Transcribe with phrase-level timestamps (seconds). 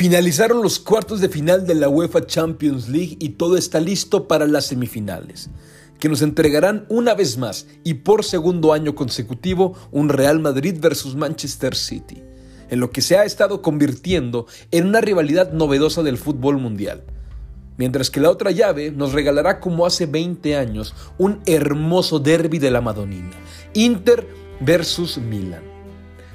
[0.00, 4.46] Finalizaron los cuartos de final de la UEFA Champions League y todo está listo para
[4.46, 5.50] las semifinales,
[5.98, 11.16] que nos entregarán una vez más y por segundo año consecutivo un Real Madrid versus
[11.16, 12.22] Manchester City,
[12.70, 17.04] en lo que se ha estado convirtiendo en una rivalidad novedosa del fútbol mundial.
[17.76, 22.70] Mientras que la otra llave nos regalará como hace 20 años un hermoso derby de
[22.70, 23.36] la Madonina,
[23.74, 24.26] Inter
[24.62, 25.69] versus Milan.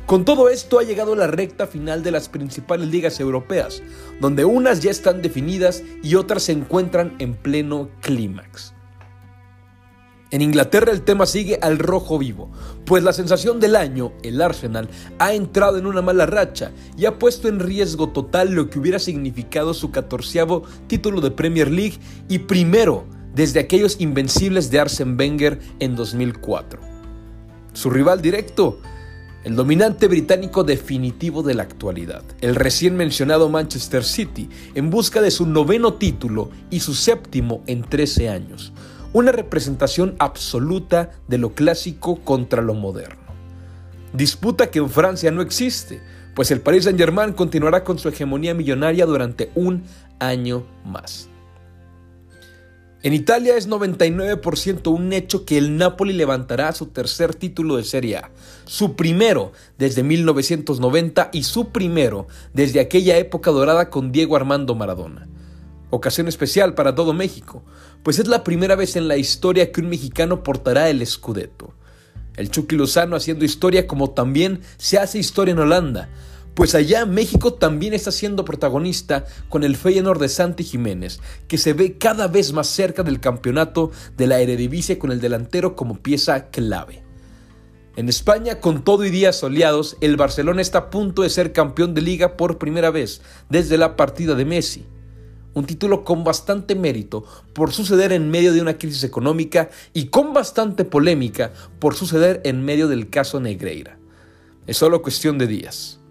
[0.06, 3.82] Con todo esto ha llegado la recta final de las principales ligas europeas,
[4.22, 8.76] donde unas ya están definidas y otras se encuentran en pleno clímax.
[10.30, 12.52] En Inglaterra el tema sigue al rojo vivo,
[12.86, 17.18] pues la sensación del año, el Arsenal, ha entrado en una mala racha y ha
[17.18, 21.98] puesto en riesgo total lo que hubiera significado su catorceavo título de Premier League
[22.30, 26.80] y primero desde aquellos invencibles de Arsene Wenger en 2004.
[27.74, 28.80] Su rival directo
[29.46, 35.30] el dominante británico definitivo de la actualidad, el recién mencionado Manchester City, en busca de
[35.30, 38.74] su noveno título y su séptimo en 13 años,
[39.14, 43.22] una representación absoluta de lo clásico contra lo moderno.
[44.14, 46.02] Disputa que en Francia no existe,
[46.34, 49.84] pues el Paris Saint-Germain continuará con su hegemonía millonaria durante un
[50.18, 51.30] año más.
[53.06, 58.18] En Italia es 99% un hecho que el Napoli levantará su tercer título de Serie
[58.18, 58.32] A,
[58.66, 65.28] su primero desde 1990 y su primero desde aquella época dorada con Diego Armando Maradona.
[65.92, 67.62] Ocasión especial para todo México,
[68.02, 71.76] pues es la primera vez en la historia que un mexicano portará el Scudetto.
[72.36, 76.10] El Chucky Lozano haciendo historia como también se hace historia en Holanda,
[76.56, 81.74] pues allá México también está siendo protagonista con el Feyenoord de Santi Jiménez, que se
[81.74, 86.50] ve cada vez más cerca del campeonato de la Eredivisie con el delantero como pieza
[86.50, 87.04] clave.
[87.98, 91.94] En España, con todo y días soleados, el Barcelona está a punto de ser campeón
[91.94, 94.86] de liga por primera vez desde la partida de Messi.
[95.54, 100.34] Un título con bastante mérito por suceder en medio de una crisis económica y con
[100.34, 103.98] bastante polémica por suceder en medio del caso Negreira.
[104.68, 106.02] Es solo cuestión de días.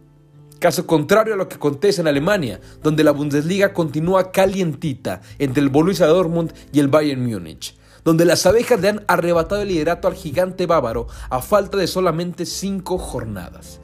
[0.64, 5.68] Caso contrario a lo que acontece en Alemania, donde la Bundesliga continúa calientita entre el
[5.68, 10.14] Borussia Dortmund y el Bayern Múnich, donde las abejas le han arrebatado el liderato al
[10.14, 13.82] gigante bávaro a falta de solamente cinco jornadas.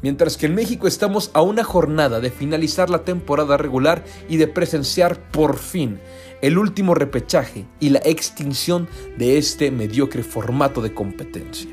[0.00, 4.48] Mientras que en México estamos a una jornada de finalizar la temporada regular y de
[4.48, 6.00] presenciar por fin
[6.40, 8.88] el último repechaje y la extinción
[9.18, 11.68] de este mediocre formato de competencia,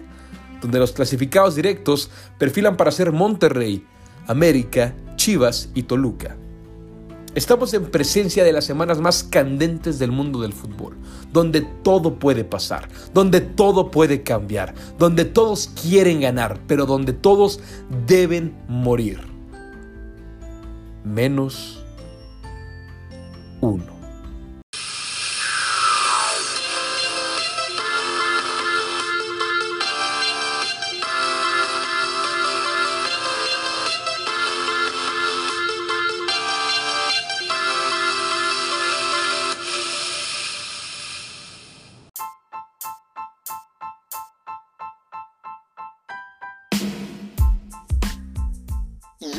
[0.62, 3.88] donde los clasificados directos perfilan para ser Monterrey,
[4.28, 6.36] América, Chivas y Toluca.
[7.36, 10.96] Estamos en presencia de las semanas más candentes del mundo del fútbol,
[11.32, 17.60] donde todo puede pasar, donde todo puede cambiar, donde todos quieren ganar, pero donde todos
[18.06, 19.20] deben morir.
[21.04, 21.84] Menos
[23.62, 23.93] uno.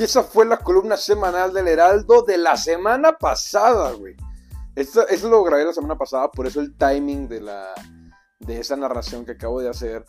[0.04, 4.14] Esa fue la columna semanal del Heraldo de la semana pasada, güey.
[4.76, 7.72] Esto, eso lo grabé la semana pasada, por eso el timing de, la,
[8.40, 10.04] de esa narración que acabo de hacer,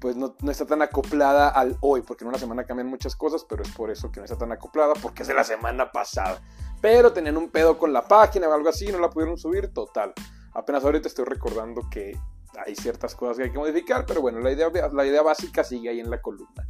[0.00, 3.46] pues no, no, está tan acoplada al hoy, porque en una semana cambian muchas cosas,
[3.48, 6.40] pero es por eso que no está tan acoplada, porque es de la semana pasada.
[6.80, 10.12] Pero tenían un pedo con la página o algo así, no la pudieron subir, total.
[10.54, 12.18] Apenas ahorita estoy recordando que
[12.66, 15.88] hay ciertas cosas que hay que modificar, pero bueno, la idea, la idea básica sigue
[15.88, 16.66] ahí en la columna.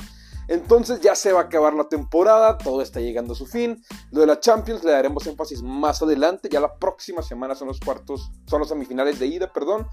[0.51, 3.81] Entonces ya se va a acabar la temporada, todo está llegando a su fin.
[4.11, 7.79] Lo de la Champions le daremos énfasis más adelante, ya la próxima semana son los
[7.79, 9.87] cuartos, son los semifinales de ida, perdón.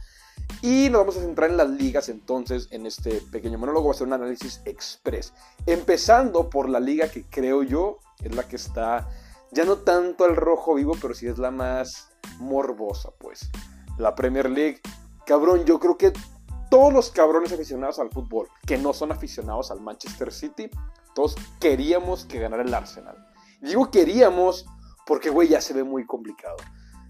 [0.63, 3.97] Y nos vamos a centrar en las ligas entonces, en este pequeño monólogo, va a
[3.97, 5.31] ser un análisis express.
[5.67, 9.07] Empezando por la liga que creo yo es la que está,
[9.51, 12.09] ya no tanto al rojo vivo, pero sí es la más
[12.39, 13.47] morbosa, pues.
[13.99, 14.81] La Premier League,
[15.27, 16.13] cabrón, yo creo que
[16.69, 20.69] todos los cabrones aficionados al fútbol, que no son aficionados al Manchester City,
[21.13, 23.17] todos queríamos que ganara el Arsenal.
[23.61, 24.65] Digo queríamos
[25.05, 26.57] porque, güey, ya se ve muy complicado.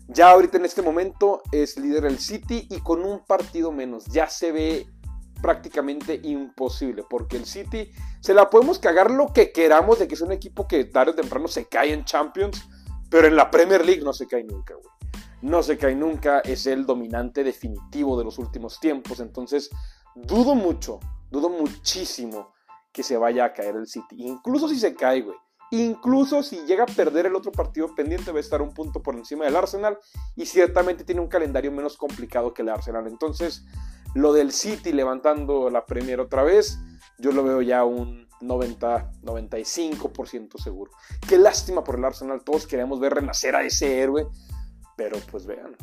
[0.08, 4.06] Ya ahorita en este momento es líder el City y con un partido menos.
[4.06, 4.88] Ya se ve
[5.42, 10.22] prácticamente imposible porque el City se la podemos cagar lo que queramos de que es
[10.22, 12.64] un equipo que tarde o temprano se cae en Champions,
[13.10, 14.97] pero en la Premier League no se cae nunca, güey
[15.42, 19.70] no se cae nunca, es el dominante definitivo de los últimos tiempos, entonces
[20.16, 21.00] dudo mucho,
[21.30, 22.54] dudo muchísimo
[22.92, 25.38] que se vaya a caer el City, incluso si se cae, güey,
[25.72, 29.16] Incluso si llega a perder el otro partido pendiente, va a estar un punto por
[29.16, 29.98] encima del Arsenal
[30.36, 33.06] y ciertamente tiene un calendario menos complicado que el Arsenal.
[33.08, 33.66] Entonces,
[34.16, 36.80] lo del City levantando la Premier otra vez,
[37.18, 40.92] yo lo veo ya un 90-95% seguro.
[41.28, 44.28] Qué lástima por el Arsenal, todos queríamos ver renacer a ese héroe,
[44.98, 45.78] pero pues vean,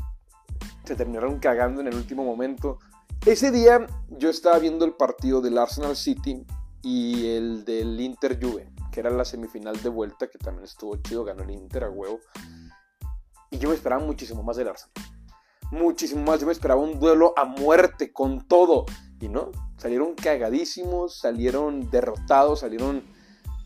[0.84, 2.78] se terminaron cagando en el último momento.
[3.24, 6.44] Ese día yo estaba viendo el partido del Arsenal City
[6.82, 11.24] y el del Inter Juve, que era la semifinal de vuelta, que también estuvo chido,
[11.24, 12.20] ganó el Inter a huevo.
[13.50, 14.92] Y yo me esperaba muchísimo más del Arsenal.
[15.70, 16.40] Muchísimo más.
[16.40, 18.84] Yo me esperaba un duelo a muerte con todo.
[19.20, 23.04] Y no, salieron cagadísimos, salieron derrotados, salieron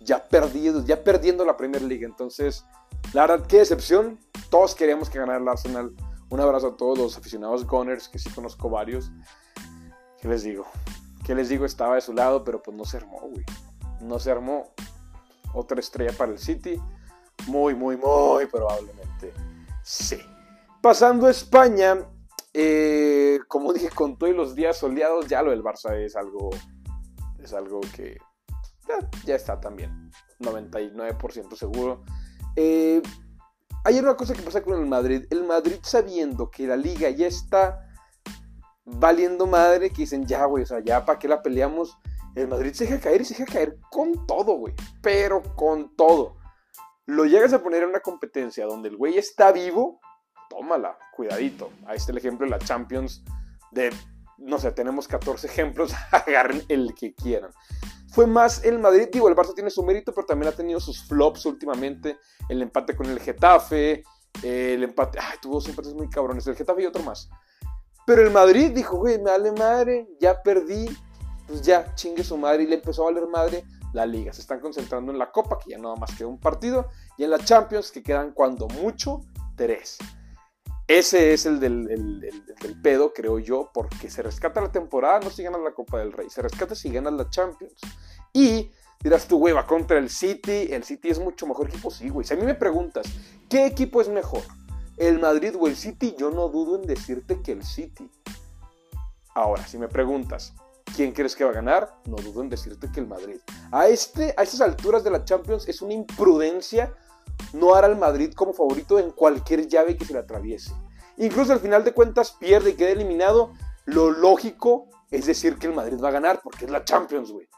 [0.01, 2.05] ya perdidos, ya perdiendo la Premier League.
[2.05, 2.65] Entonces,
[3.13, 4.19] la verdad, qué decepción.
[4.51, 5.93] Todos queríamos que ganara el Arsenal.
[6.31, 9.11] Un abrazo a todos los aficionados Gunners, que sí conozco varios.
[10.21, 10.67] ¿Qué les digo?
[11.25, 11.65] ¿Qué les digo?
[11.65, 13.45] Estaba de su lado, pero pues no se armó, güey.
[14.01, 14.73] No se armó.
[15.55, 16.81] Otra estrella para el City.
[17.47, 19.33] Muy, muy, muy probablemente.
[19.83, 20.19] Sí.
[20.83, 22.07] Pasando a España,
[22.53, 26.51] eh, como dije, con todos los días soleados, ya lo del Barça es algo.
[27.43, 28.19] Es algo que.
[29.25, 30.11] Ya, está también.
[30.41, 32.05] 99% seguro.
[32.61, 33.01] Eh,
[33.85, 35.27] hay una cosa que pasa con el Madrid.
[35.31, 37.89] El Madrid sabiendo que la liga ya está
[38.85, 41.97] valiendo madre que dicen, ya, güey, o sea, ya, ¿para qué la peleamos?
[42.35, 44.75] El Madrid se deja caer y se deja caer con todo, güey.
[45.01, 46.37] Pero con todo.
[47.07, 50.01] Lo llegas a poner en una competencia donde el güey está vivo,
[50.51, 51.71] tómala, cuidadito.
[51.87, 53.23] Ahí está el ejemplo de la Champions
[53.71, 53.95] de,
[54.37, 57.53] no sé, tenemos 14 ejemplos, agarren el que quieran.
[58.11, 61.07] Fue más el Madrid, digo, el Barça tiene su mérito, pero también ha tenido sus
[61.07, 62.19] flops últimamente.
[62.49, 64.03] El empate con el Getafe,
[64.43, 67.29] el empate, ay, tuvo dos empates muy cabrones, el Getafe y otro más.
[68.07, 70.89] Pero el Madrid dijo, güey, me vale madre, ya perdí,
[71.47, 72.63] pues ya, chingue su madre.
[72.63, 74.33] Y le empezó a valer madre la liga.
[74.33, 76.89] Se están concentrando en la Copa, que ya nada más queda un partido,
[77.19, 79.21] y en la Champions, que quedan cuando mucho
[79.57, 79.99] tres.
[80.89, 82.43] Ese es el del,
[82.83, 86.31] pedo, creo yo, porque se rescata la temporada, no si ganas la Copa del Rey,
[86.31, 87.81] se rescata si ganas la Champions.
[88.33, 92.09] Y dirás tú, güey, va contra el City, el City es mucho mejor equipo, sí,
[92.09, 92.27] güey.
[92.27, 93.07] Si a mí me preguntas,
[93.49, 94.43] ¿qué equipo es mejor?
[94.99, 98.11] el Madrid o el City, yo no dudo en decirte que el City.
[99.35, 100.55] Ahora, si me preguntas,
[100.97, 102.01] ¿quién crees que va a ganar?
[102.07, 103.39] No dudo en decirte que el Madrid.
[103.71, 106.95] A, este, a estas alturas de la Champions es una imprudencia
[107.53, 110.73] no dar al Madrid como favorito en cualquier llave que se le atraviese.
[111.17, 113.53] Incluso al final de cuentas pierde y queda eliminado.
[113.85, 117.49] Lo lógico es decir que el Madrid va a ganar porque es la Champions, güey.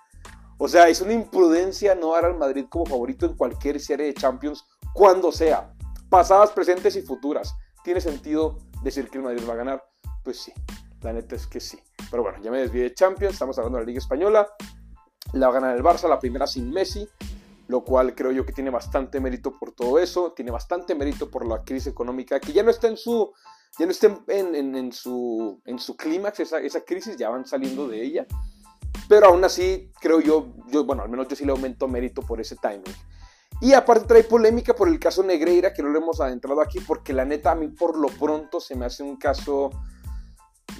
[0.58, 4.14] O sea, es una imprudencia no dar al Madrid como favorito en cualquier serie de
[4.14, 5.72] Champions cuando sea
[6.08, 7.54] pasadas, presentes y futuras.
[7.82, 9.84] ¿Tiene sentido decir que el Madrid va a ganar?
[10.22, 10.52] Pues sí,
[11.00, 11.78] la neta es que sí.
[12.10, 14.46] Pero bueno, ya me desvié de Champions, estamos hablando de la Liga Española.
[15.32, 17.08] La va a ganar el Barça, la primera sin Messi,
[17.70, 21.46] lo cual creo yo que tiene bastante mérito por todo eso, tiene bastante mérito por
[21.46, 23.32] la crisis económica, que ya no está en su,
[23.78, 28.02] ya no está en, su, en su clímax, esa, esa crisis, ya van saliendo de
[28.02, 28.26] ella.
[29.08, 32.40] Pero aún así, creo yo, yo, bueno, al menos yo sí le aumento mérito por
[32.40, 32.92] ese timing.
[33.60, 37.12] Y aparte trae polémica por el caso Negreira, que no lo hemos adentrado aquí, porque
[37.12, 39.70] la neta a mí por lo pronto se me hace un caso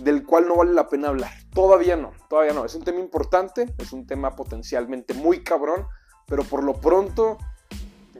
[0.00, 1.30] del cual no vale la pena hablar.
[1.54, 2.64] Todavía no, todavía no.
[2.64, 5.86] Es un tema importante, es un tema potencialmente muy cabrón,
[6.30, 7.36] pero por lo pronto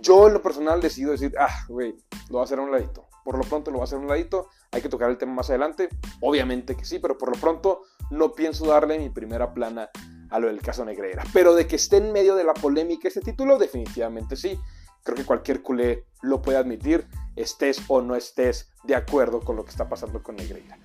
[0.03, 1.93] yo en lo personal decido decir, ah, güey,
[2.29, 3.07] lo voy a hacer a un ladito.
[3.25, 4.49] Por lo pronto lo voy a hacer a un ladito.
[4.73, 5.89] Hay que tocar el tema más adelante.
[6.21, 9.91] Obviamente que sí, pero por lo pronto no pienso darle mi primera plana
[10.31, 11.23] a lo del caso Negreira.
[11.33, 14.59] Pero de que esté en medio de la polémica ese título, definitivamente sí.
[15.05, 19.65] Creo que cualquier culé lo puede admitir, estés o no estés de acuerdo con lo
[19.65, 20.79] que está pasando con Negreira.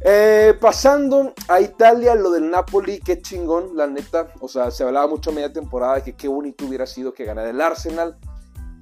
[0.00, 4.32] Eh, pasando a Italia, lo del Napoli, qué chingón, la neta.
[4.40, 7.24] O sea, se hablaba mucho a media temporada de que qué bonito hubiera sido que
[7.24, 8.16] ganara el Arsenal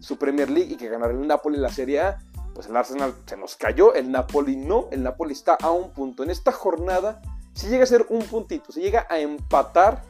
[0.01, 2.19] su Premier League y que ganara el Napoli la Serie A.
[2.55, 4.89] Pues el Arsenal se nos cayó, el Napoli no.
[4.91, 6.23] El Napoli está a un punto.
[6.23, 7.21] En esta jornada
[7.57, 10.03] si llega a ser un puntito, si llega a empatar,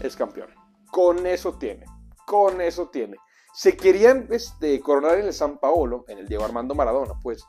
[0.00, 0.48] es campeón.
[0.92, 1.86] Con eso tiene.
[2.24, 3.16] Con eso tiene.
[3.52, 7.44] Se querían este, coronar en el San Paolo, en el Diego Armando Maradona, pues,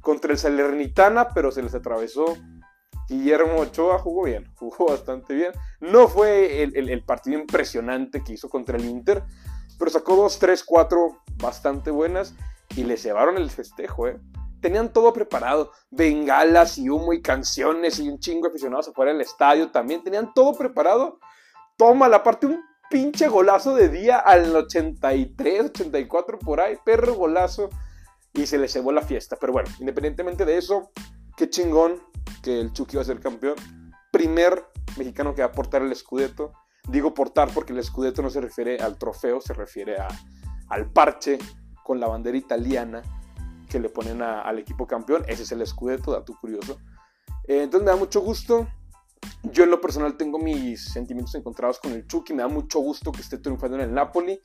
[0.00, 2.36] contra el Salernitana, pero se les atravesó.
[3.08, 5.52] Guillermo Ochoa jugó bien, jugó bastante bien.
[5.80, 9.22] No fue el, el partido impresionante que hizo contra el Inter,
[9.78, 12.34] pero sacó dos, tres, cuatro bastante buenas
[12.76, 14.20] y le llevaron el festejo, ¿eh?
[14.60, 15.72] tenían todo preparado.
[15.90, 20.02] Bengalas y humo y canciones y un chingo de aficionados afuera del estadio también.
[20.02, 21.18] Tenían todo preparado.
[21.76, 26.76] Toma, la parte un pinche golazo de día al 83, 84 por ahí.
[26.84, 27.70] Perro golazo.
[28.38, 29.36] Y se le cebó la fiesta.
[29.40, 30.92] Pero bueno, independientemente de eso,
[31.36, 32.00] qué chingón
[32.40, 33.56] que el Chucky va a ser campeón.
[34.12, 34.64] Primer
[34.96, 36.52] mexicano que va a aportar el escudeto.
[36.88, 40.06] Digo portar porque el Scudetto no se refiere al trofeo, se refiere a,
[40.68, 41.38] al parche
[41.82, 43.02] con la bandera italiana
[43.68, 45.24] que le ponen al equipo campeón.
[45.26, 46.78] Ese es el Scudetto, dato curioso.
[47.48, 48.68] Eh, entonces me da mucho gusto.
[49.42, 52.34] Yo en lo personal tengo mis sentimientos encontrados con el Chucky.
[52.34, 54.40] Me da mucho gusto que esté triunfando en el Napoli.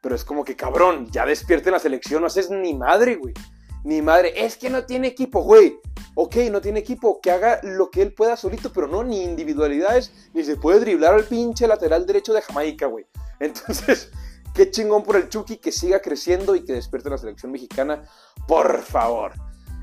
[0.00, 2.20] Pero es como que cabrón, ya despierte la selección.
[2.20, 3.34] No haces ni madre, güey.
[3.84, 4.32] Ni madre.
[4.36, 5.78] Es que no tiene equipo, güey.
[6.14, 7.20] Ok, no tiene equipo.
[7.20, 8.72] Que haga lo que él pueda solito.
[8.72, 10.12] Pero no, ni individualidades.
[10.34, 13.06] Ni se puede driblar al pinche lateral derecho de Jamaica, güey.
[13.40, 14.10] Entonces,
[14.54, 18.04] qué chingón por el Chucky que siga creciendo y que despierte la selección mexicana.
[18.46, 19.32] Por favor.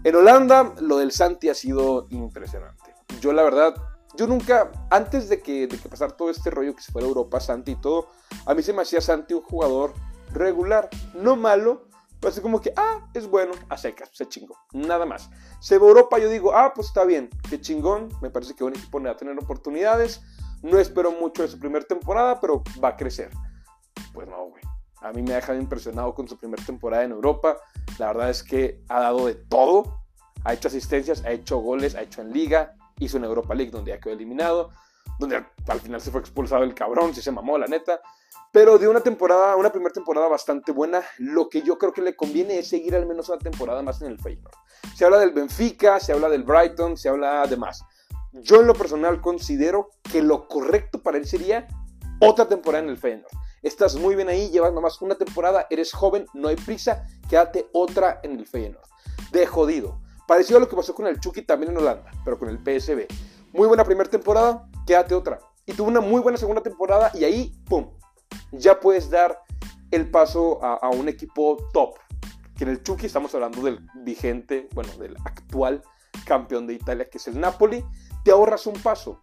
[0.04, 2.94] En Holanda, lo del Santi ha sido impresionante.
[3.20, 3.76] Yo, la verdad,
[4.16, 7.10] yo nunca, antes de que, de que pasara todo este rollo que se fuera a
[7.10, 8.08] Europa, Santi y todo,
[8.46, 9.94] a mí se me hacía Santi un jugador
[10.34, 11.88] regular, no malo,
[12.20, 15.30] pero así como que, ah, es bueno, a secas, se chingó, nada más.
[15.60, 18.64] Se va a Europa, yo digo, ah, pues está bien, qué chingón, me parece que
[18.64, 20.22] un equipo va a tener oportunidades,
[20.62, 23.30] no espero mucho de su primera temporada, pero va a crecer.
[24.14, 24.64] Pues no, güey.
[25.02, 27.58] A mí me ha dejado impresionado con su primera temporada en Europa.
[28.00, 30.02] La verdad es que ha dado de todo.
[30.44, 33.92] Ha hecho asistencias, ha hecho goles, ha hecho en liga, hizo en Europa League donde
[33.92, 34.72] ya quedó eliminado,
[35.20, 38.02] donde al final se fue expulsado el cabrón, se mamó la neta.
[38.52, 42.16] Pero de una temporada, una primera temporada bastante buena, lo que yo creo que le
[42.16, 44.56] conviene es seguir al menos una temporada más en el Feyenoord.
[44.96, 47.84] Se habla del Benfica, se habla del Brighton, se habla de más.
[48.32, 51.68] Yo en lo personal considero que lo correcto para él sería
[52.22, 53.32] otra temporada en el Feyenoord.
[53.62, 58.20] Estás muy bien ahí, llevas nomás una temporada, eres joven, no hay prisa, quédate otra
[58.24, 58.88] en el Feyenoord.
[59.32, 60.00] De jodido.
[60.28, 63.08] Parecido a lo que pasó con el Chucky también en Holanda, pero con el PSB.
[63.54, 65.40] Muy buena primera temporada, quédate otra.
[65.66, 67.90] Y tuvo una muy buena segunda temporada y ahí, ¡pum!
[68.52, 69.40] Ya puedes dar
[69.92, 71.96] el paso a, un equipo top.
[72.58, 75.84] Que en el Chucky estamos hablando del vigente, bueno, del actual
[76.26, 77.84] campeón de Italia, que es el Napoli.
[78.24, 79.22] Te ahorras un paso.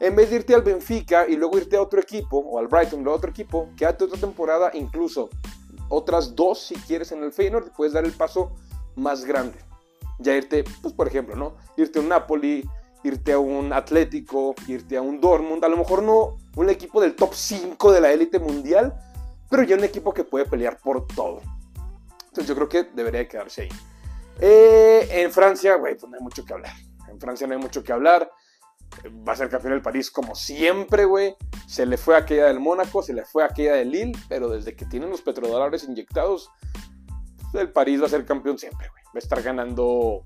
[0.00, 3.06] En vez de irte al Benfica y luego irte a otro equipo, o al Brighton,
[3.06, 5.30] o a otro equipo, quédate otra temporada, incluso
[5.88, 8.52] otras dos si quieres en el Feyenoord, puedes dar el paso
[8.96, 9.58] más grande.
[10.18, 11.56] Ya irte, pues por ejemplo, ¿no?
[11.76, 12.68] Irte a un Napoli,
[13.02, 17.16] irte a un Atlético, irte a un Dortmund, a lo mejor no un equipo del
[17.16, 18.94] top 5 de la élite mundial,
[19.50, 21.40] pero ya un equipo que puede pelear por todo.
[22.26, 23.68] Entonces yo creo que debería quedarse ahí.
[24.40, 26.72] Eh, en Francia, güey, pues no hay mucho que hablar.
[27.08, 28.30] En Francia no hay mucho que hablar
[29.26, 31.36] va a ser campeón del París como siempre, güey.
[31.66, 34.84] Se le fue aquella del Mónaco, se le fue aquella del Lille, pero desde que
[34.84, 36.50] tienen los petrodólares inyectados,
[37.54, 39.01] el París va a ser campeón siempre, güey.
[39.14, 40.24] Va a estar ganando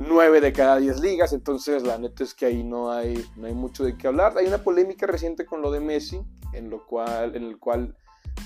[0.00, 3.54] 9 de cada 10 ligas, entonces la neta es que ahí no hay, no hay
[3.54, 4.36] mucho de qué hablar.
[4.38, 6.20] Hay una polémica reciente con lo de Messi,
[6.52, 7.96] en, lo cual, en el cual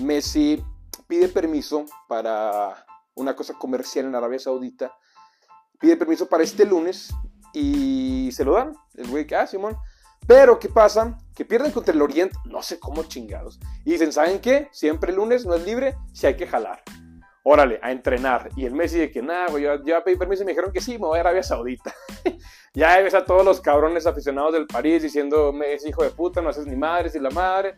[0.03, 0.63] Messi
[1.07, 4.93] pide permiso para una cosa comercial en Arabia Saudita.
[5.79, 7.15] Pide permiso para este lunes
[7.53, 8.75] y se lo dan.
[8.95, 9.77] El güey que, ah, Simón.
[10.27, 11.19] Pero, ¿qué pasa?
[11.35, 13.61] Que pierden contra el Oriente, no sé cómo chingados.
[13.85, 14.69] Y dicen, ¿saben qué?
[14.73, 16.83] Siempre el lunes no es libre, si hay que jalar.
[17.45, 18.49] Órale, a entrenar.
[18.57, 20.81] Y el Messi de que, nada, güey, yo ya pedí permiso y me dijeron que
[20.81, 21.95] sí, me voy a Arabia Saudita.
[22.75, 26.49] ya ves a todos los cabrones aficionados del París diciendo, Messi, hijo de puta, no
[26.49, 27.77] haces ni madres y la madre.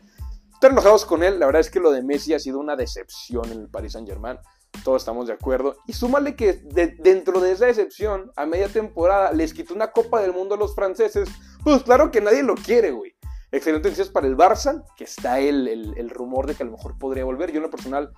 [0.52, 1.38] Están enojados con él.
[1.38, 4.08] La verdad es que lo de Messi ha sido una decepción en el Paris Saint
[4.08, 4.38] Germain
[4.84, 5.76] todos estamos de acuerdo.
[5.86, 10.32] Y súmale que dentro de esa excepción, a media temporada, les quitó una Copa del
[10.32, 11.28] Mundo a los franceses.
[11.62, 13.14] Pues claro que nadie lo quiere, güey.
[13.52, 16.98] Excelente noticias para el Barça, que está el, el, rumor de que a lo mejor
[16.98, 17.52] podría volver.
[17.52, 18.12] Yo en lo personal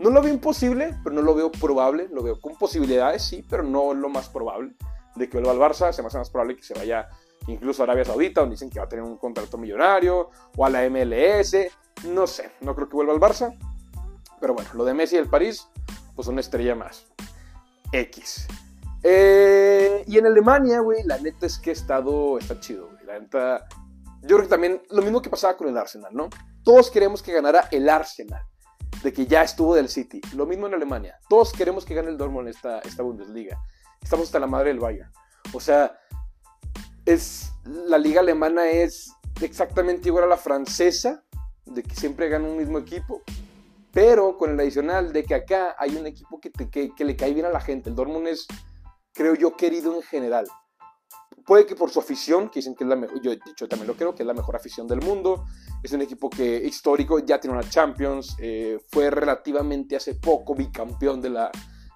[0.00, 2.08] no lo veo imposible, pero no lo veo probable.
[2.10, 4.74] Lo veo con posibilidades, sí, pero no lo más probable
[5.14, 5.92] de que vuelva al Barça.
[5.92, 7.08] Se me hace más probable que se vaya
[7.46, 10.70] incluso a Arabia Saudita, donde dicen que va a tener un contrato millonario, o a
[10.70, 11.54] la MLS.
[12.08, 13.56] No sé, no creo que vuelva al Barça.
[14.40, 15.68] Pero bueno, lo de Messi y el París,
[16.16, 17.06] pues una estrella más.
[17.92, 18.46] X.
[19.02, 23.04] Eh, y en Alemania, güey, la neta es que ha estado, está chido, güey.
[23.04, 23.66] La neta,
[24.22, 26.28] yo creo que también lo mismo que pasaba con el Arsenal, ¿no?
[26.62, 28.42] Todos queremos que ganara el Arsenal,
[29.02, 30.20] de que ya estuvo del City.
[30.34, 31.18] Lo mismo en Alemania.
[31.28, 33.58] Todos queremos que gane el Dortmund esta, esta Bundesliga.
[34.02, 35.10] Estamos hasta la madre del Bayern.
[35.52, 35.98] O sea,
[37.04, 41.24] es, la liga alemana es exactamente igual a la francesa,
[41.66, 43.22] de que siempre gana un mismo equipo
[43.92, 47.46] pero con el adicional de que acá hay un equipo que, que, le cae bien
[47.46, 47.90] a la gente.
[47.90, 48.46] El Dortmund es,
[49.12, 50.46] creo yo, querido en general.
[51.50, 53.96] Puede que por su afición, que dicen que es la mejor, yo, yo también lo
[53.96, 55.46] creo, que es la mejor afición del mundo.
[55.82, 61.20] Es un equipo que histórico, ya tiene una Champions, eh, fue relativamente hace poco bicampeón
[61.20, 61.50] de la,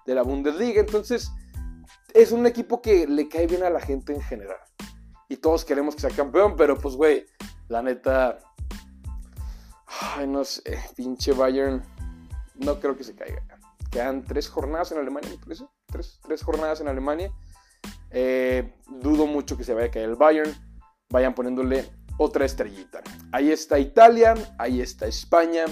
[0.06, 0.80] de la Bundesliga.
[0.80, 1.30] Entonces,
[2.12, 4.58] es un equipo que le cae bien a la gente en general.
[5.28, 7.24] Y todos queremos que sea campeón, pero pues, güey,
[7.68, 8.40] la neta,
[10.16, 11.80] Ay, no sé, pinche Bayern.
[12.56, 13.40] No creo que se caiga.
[13.92, 15.64] Quedan tres jornadas en Alemania, me parece.
[15.86, 17.32] Tres, jornadas en Alemania.
[18.10, 18.72] Eh,
[19.44, 20.52] que se vaya a caer el Bayern.
[21.10, 23.02] Vayan poniéndole otra estrellita.
[23.32, 25.64] Ahí está Italia, ahí está España,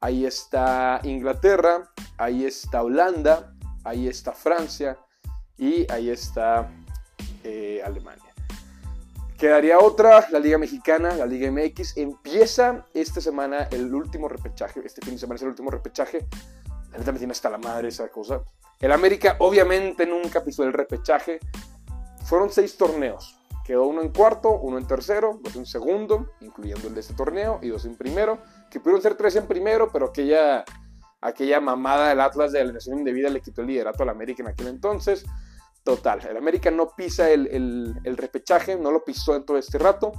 [0.00, 3.54] ahí está Inglaterra, ahí está Holanda,
[3.84, 4.98] ahí está Francia
[5.56, 6.70] y ahí está
[7.44, 8.24] eh, Alemania.
[9.38, 11.96] Quedaría otra, la Liga Mexicana, la Liga MX.
[11.96, 14.80] Empieza esta semana el último repechaje.
[14.84, 16.26] Este fin de semana es el último repechaje.
[16.92, 18.42] La neta me tiene hasta la madre esa cosa.
[18.80, 21.40] El América obviamente nunca pisó el repechaje.
[22.24, 23.38] Fueron seis torneos.
[23.64, 27.60] Quedó uno en cuarto, uno en tercero, dos en segundo, incluyendo el de este torneo,
[27.62, 28.42] y dos en primero.
[28.70, 30.64] Que pudieron ser tres en primero, pero aquella,
[31.20, 34.68] aquella mamada del Atlas de alineación indebida le quitó el liderato al América en aquel
[34.68, 35.24] entonces.
[35.82, 40.12] Total, el América no pisa el, repechaje, no lo pisó en todo este rato.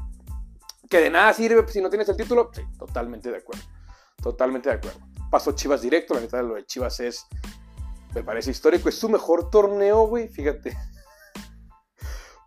[0.89, 2.51] Que de nada sirve si no tienes el título.
[2.53, 3.63] Sí, totalmente de acuerdo.
[4.21, 4.99] Totalmente de acuerdo.
[5.31, 7.25] Pasó Chivas directo, la neta de lo de Chivas es,
[8.13, 8.89] me parece histórico.
[8.89, 10.75] Es su mejor torneo, güey, fíjate.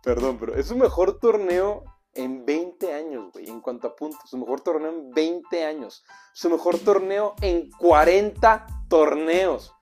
[0.03, 4.29] Perdón, pero es su mejor torneo en 20 años, güey, en cuanto a puntos.
[4.29, 6.03] Su mejor torneo en 20 años.
[6.33, 9.73] Su mejor torneo en 40 torneos.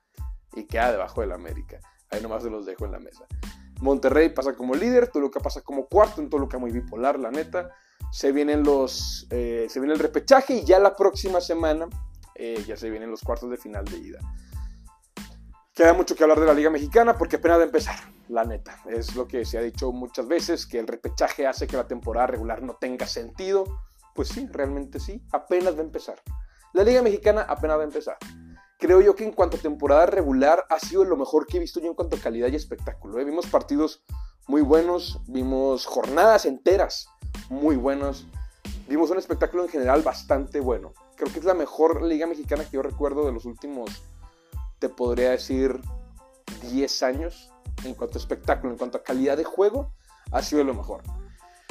[0.54, 1.80] Y queda debajo del América.
[2.10, 3.26] Ahí nomás se los dejo en la mesa.
[3.80, 7.70] Monterrey pasa como líder, Toluca pasa como cuarto, en Toluca muy bipolar, la neta.
[8.10, 11.88] Se vienen los, eh, se viene el repechaje y ya la próxima semana
[12.34, 14.18] eh, ya se vienen los cuartos de final de ida.
[15.78, 17.94] Queda mucho que hablar de la Liga Mexicana porque apenas de empezar,
[18.28, 18.80] la neta.
[18.88, 22.26] Es lo que se ha dicho muchas veces, que el repechaje hace que la temporada
[22.26, 23.64] regular no tenga sentido.
[24.12, 26.20] Pues sí, realmente sí, apenas va a empezar.
[26.72, 28.18] La Liga Mexicana apenas va a empezar
[28.78, 31.80] creo yo que en cuanto a temporada regular ha sido lo mejor que he visto
[31.80, 33.18] yo en cuanto a calidad y espectáculo.
[33.18, 33.24] ¿eh?
[33.24, 34.04] Vimos partidos
[34.46, 37.08] muy buenos, vimos jornadas enteras
[37.50, 38.24] muy buenas,
[38.88, 40.94] vimos un espectáculo en general bastante bueno.
[41.16, 43.90] Creo que es la mejor liga mexicana que yo recuerdo de los últimos,
[44.78, 45.80] te podría decir,
[46.70, 47.52] 10 años
[47.84, 49.92] en cuanto a espectáculo, en cuanto a calidad de juego,
[50.32, 51.02] ha sido lo mejor.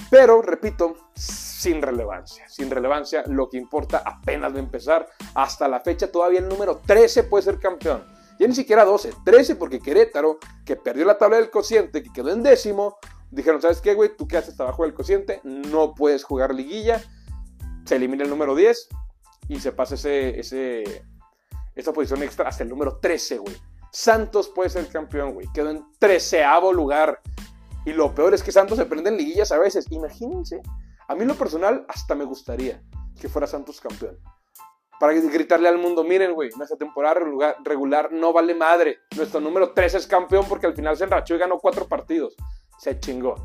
[0.09, 2.47] Pero, repito, sin relevancia.
[2.47, 5.09] Sin relevancia, lo que importa apenas de empezar.
[5.33, 8.05] Hasta la fecha todavía el número 13 puede ser campeón.
[8.39, 12.31] Ya ni siquiera 12, 13 porque Querétaro, que perdió la tabla del cociente, que quedó
[12.31, 12.97] en décimo,
[13.31, 14.15] dijeron, ¿sabes qué, güey?
[14.15, 17.01] Tú quedas hasta abajo del cociente, no puedes jugar liguilla.
[17.85, 18.89] Se elimina el número 10
[19.49, 21.03] y se pasa ese, ese,
[21.77, 23.55] esa posición extra hasta el número 13, güey.
[23.91, 25.47] Santos puede ser campeón, güey.
[25.53, 27.21] Quedó en treceavo lugar.
[27.85, 29.85] Y lo peor es que Santos se prende en liguillas a veces.
[29.91, 30.61] Imagínense.
[31.07, 32.83] A mí lo personal hasta me gustaría
[33.19, 34.19] que fuera Santos campeón.
[34.99, 37.19] Para gritarle al mundo, miren, güey, nuestra temporada
[37.63, 38.99] regular no vale madre.
[39.15, 42.35] Nuestro número 3 es campeón porque al final se enrachó y ganó cuatro partidos.
[42.79, 43.35] Se chingó.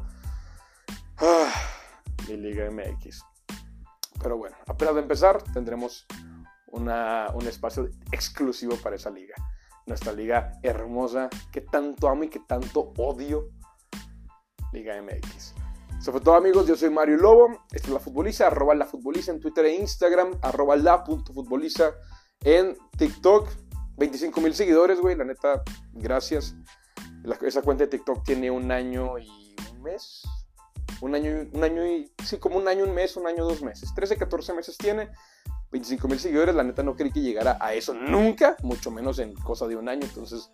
[1.18, 1.52] Ah,
[2.26, 3.22] mi Liga MX.
[4.22, 6.06] Pero bueno, apenas de empezar tendremos
[6.72, 9.34] un espacio exclusivo para esa liga.
[9.86, 13.50] Nuestra liga hermosa que tanto amo y que tanto odio
[14.72, 15.54] Liga MX.
[15.98, 19.30] Eso fue todo amigos, yo soy Mario Lobo, esta es La Futboliza, arroba La Futboliza
[19.30, 21.92] en Twitter e Instagram, arroba la.futboliza
[22.42, 23.48] en TikTok,
[23.98, 26.56] 25 mil seguidores, güey, la neta, gracias.
[27.42, 30.22] esa cuenta de TikTok tiene un año y un mes,
[31.02, 33.94] un año, un año y, sí, como un año, un mes, un año, dos meses,
[33.94, 35.08] 13, 14 meses tiene,
[35.72, 39.34] 25 mil seguidores, la neta no creí que llegara a eso nunca, mucho menos en
[39.34, 40.50] cosa de un año, entonces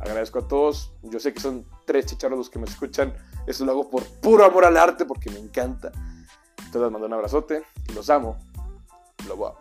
[0.00, 0.92] Agradezco a todos.
[1.02, 3.14] Yo sé que son tres chicharros los que me escuchan.
[3.46, 5.90] Eso lo hago por puro amor al arte, porque me encanta.
[6.58, 7.62] Entonces les mando un abrazote
[7.94, 8.36] los amo.
[9.26, 9.54] Love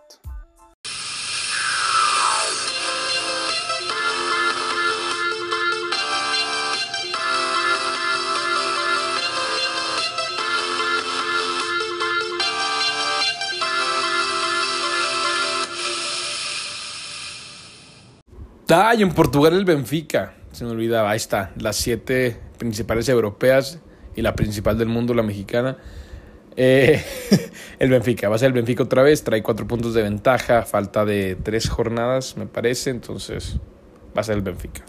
[18.73, 18.85] out.
[18.85, 20.33] Ah, y en Portugal el Benfica.
[20.51, 21.11] Se me olvidaba.
[21.11, 21.51] Ahí está.
[21.57, 23.79] Las siete principales europeas
[24.15, 25.77] y la principal del mundo, la mexicana.
[26.55, 27.03] Eh,
[27.79, 28.29] el Benfica.
[28.29, 29.23] Va a ser el Benfica otra vez.
[29.23, 30.63] Trae cuatro puntos de ventaja.
[30.63, 32.89] Falta de tres jornadas, me parece.
[32.89, 33.57] Entonces,
[34.15, 34.83] va a ser el Benfica.